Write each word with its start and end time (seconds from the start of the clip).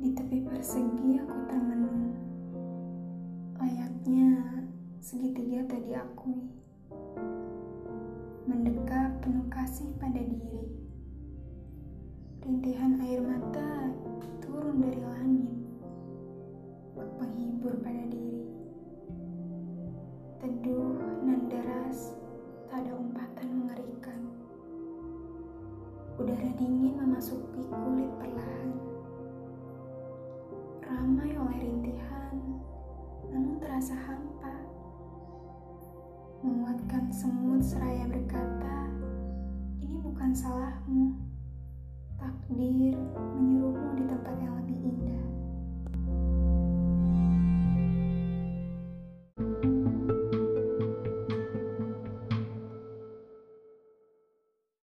Di 0.00 0.16
tepi 0.16 0.40
persegi 0.40 1.20
aku 1.20 1.36
termenung. 1.44 2.16
Layaknya 3.60 4.32
segitiga 4.96 5.60
tadi 5.68 5.92
akui. 5.92 6.40
Mendekap 8.48 9.20
penuh 9.20 9.44
kasih 9.52 9.92
pada 10.00 10.24
diri. 10.24 10.72
Rintihan 12.40 12.96
air 13.04 13.20
mata 13.20 13.92
turun 14.40 14.80
dari 14.80 15.04
langit. 15.04 15.60
Penghibur 17.20 17.76
pada 17.84 18.00
diri. 18.08 18.48
Teduh 20.40 20.96
nan 21.28 21.44
deras, 21.52 22.16
tak 22.72 22.88
ada 22.88 22.96
umpatan 22.96 23.48
mengerikan. 23.52 24.32
Udara 26.16 26.48
dingin 26.56 26.96
memasuki 26.96 27.68
kulit 27.68 28.08
perlahan. 28.16 28.29
Ramai 30.90 31.30
oleh 31.38 31.58
rintihan, 31.70 32.34
namun 33.30 33.62
terasa 33.62 33.94
hampa. 33.94 34.50
Menguatkan 36.42 37.14
semut 37.14 37.62
seraya 37.62 38.10
berkata, 38.10 38.90
ini 39.78 40.02
bukan 40.02 40.34
salahmu. 40.34 41.14
Takdir 42.18 42.98
menyuruhmu 43.38 44.02
di 44.02 44.04
tempat 44.10 44.34
yang 44.42 44.58
lebih. 44.58 44.69